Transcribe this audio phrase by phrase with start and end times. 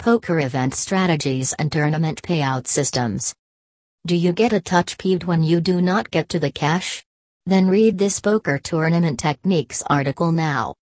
[0.00, 3.34] Poker event strategies and tournament payout systems.
[4.06, 7.04] Do you get a touch peeved when you do not get to the cash?
[7.44, 10.74] Then read this poker tournament techniques article now.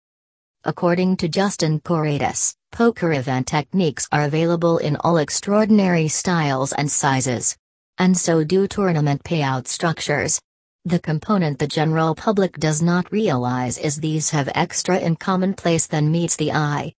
[0.65, 7.57] According to Justin Corrades, poker event techniques are available in all extraordinary styles and sizes.
[7.97, 10.39] And so do tournament payout structures.
[10.85, 16.13] The component the general public does not realize is these have extra in commonplace than
[16.13, 16.93] meets the eye.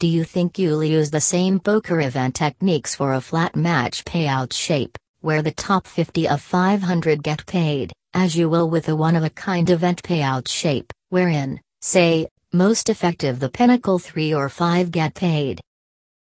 [0.00, 4.52] Do you think you'll use the same poker event techniques for a flat match payout
[4.52, 9.14] shape, where the top 50 of 500 get paid, as you will with a one
[9.14, 14.90] of a kind event payout shape, wherein, say, most effective the pinnacle 3 or 5
[14.90, 15.60] get paid?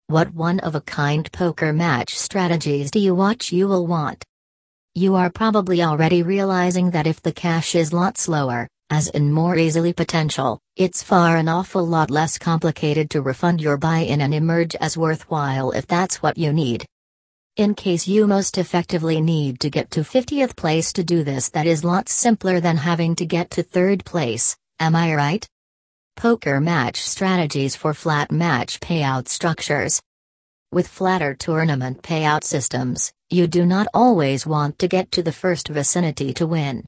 [0.07, 4.21] What one of a kind poker match strategies do you watch you will want?
[4.95, 9.57] You are probably already realizing that if the cash is lot slower, as in more
[9.57, 14.75] easily potential, it's far an awful lot less complicated to refund your buy-in and emerge
[14.75, 16.85] as worthwhile if that's what you need.
[17.55, 21.65] In case you most effectively need to get to 50th place to do this that
[21.65, 25.47] is lots simpler than having to get to 3rd place, am I right?
[26.17, 30.01] Poker match strategies for flat match payout structures.
[30.73, 35.69] With flatter tournament payout systems, you do not always want to get to the first
[35.69, 36.83] vicinity to win.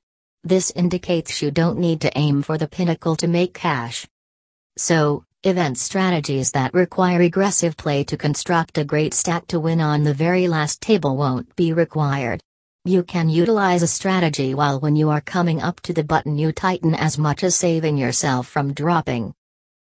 [0.46, 4.06] This indicates you don't need to aim for the pinnacle to make cash.
[4.78, 10.04] So, event strategies that require aggressive play to construct a great stack to win on
[10.04, 12.42] the very last table won't be required.
[12.84, 16.52] You can utilize a strategy while when you are coming up to the button you
[16.52, 19.34] tighten as much as saving yourself from dropping.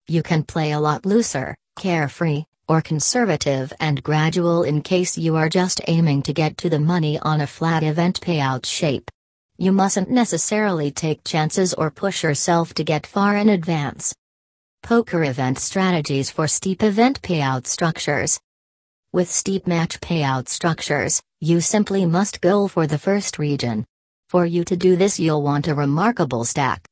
[0.07, 5.49] You can play a lot looser, carefree, or conservative and gradual in case you are
[5.49, 9.11] just aiming to get to the money on a flat event payout shape.
[9.59, 14.13] You mustn't necessarily take chances or push yourself to get far in advance.
[14.83, 18.39] Poker event strategies for steep event payout structures.
[19.11, 23.83] With steep match payout structures, you simply must go for the first region.
[24.29, 26.87] For you to do this, you'll want a remarkable stack.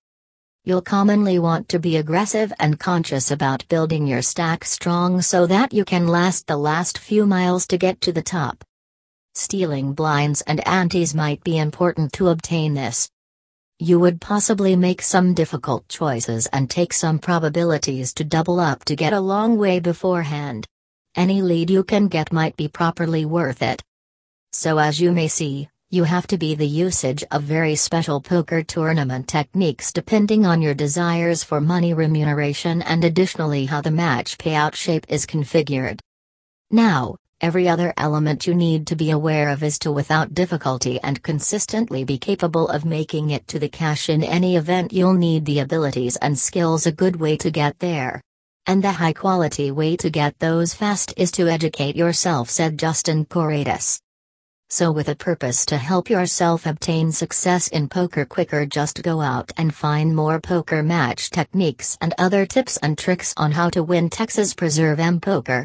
[0.64, 5.72] You'll commonly want to be aggressive and conscious about building your stack strong so that
[5.72, 8.64] you can last the last few miles to get to the top.
[9.38, 13.10] Stealing blinds and antes might be important to obtain this.
[13.80, 18.96] You would possibly make some difficult choices and take some probabilities to double up to
[18.96, 20.66] get a long way beforehand.
[21.16, 23.84] Any lead you can get might be properly worth it.
[24.54, 28.64] So, as you may see, you have to be the usage of very special poker
[28.64, 34.76] tournament techniques depending on your desires for money remuneration and additionally how the match payout
[34.76, 36.00] shape is configured.
[36.72, 41.22] Now, Every other element you need to be aware of is to without difficulty and
[41.22, 45.60] consistently be capable of making it to the cash in any event you'll need the
[45.60, 48.20] abilities and skills a good way to get there.
[48.66, 53.26] And the high quality way to get those fast is to educate yourself said Justin
[53.26, 54.02] Corrades.
[54.72, 59.52] So with a purpose to help yourself obtain success in poker quicker just go out
[59.56, 64.10] and find more poker match techniques and other tips and tricks on how to win
[64.10, 65.64] Texas Preserve M Poker.